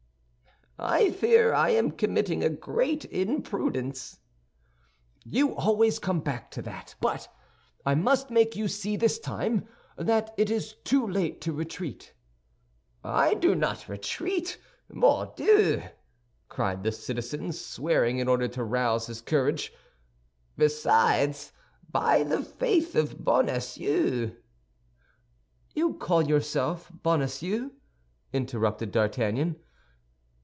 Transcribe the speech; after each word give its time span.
"I 0.83 1.11
fear 1.11 1.53
I 1.53 1.69
am 1.71 1.91
committing 1.91 2.43
a 2.43 2.49
great 2.49 3.05
imprudence." 3.05 4.17
"You 5.23 5.55
always 5.55 5.99
come 5.99 6.21
back 6.21 6.49
to 6.51 6.63
that; 6.63 6.95
but 6.99 7.31
I 7.85 7.93
must 7.93 8.31
make 8.31 8.55
you 8.55 8.67
see 8.67 8.95
this 8.97 9.19
time 9.19 9.67
that 9.95 10.33
it 10.37 10.49
is 10.49 10.73
too 10.83 11.07
late 11.07 11.39
to 11.41 11.53
retreat." 11.53 12.15
"I 13.03 13.35
do 13.35 13.53
not 13.53 13.87
retreat, 13.87 14.57
mordieu!" 14.91 15.83
cried 16.49 16.81
the 16.83 16.91
citizen, 16.91 17.51
swearing 17.51 18.17
in 18.17 18.27
order 18.27 18.47
to 18.47 18.63
rouse 18.63 19.05
his 19.05 19.21
courage. 19.21 19.71
"Besides, 20.57 21.51
by 21.91 22.23
the 22.23 22.41
faith 22.41 22.95
of 22.95 23.23
Bonacieux—" 23.23 24.31
"You 25.75 25.93
call 25.93 26.23
yourself 26.27 26.91
Bonacieux?" 27.03 27.69
interrupted 28.33 28.91
D'Artagnan. 28.91 29.57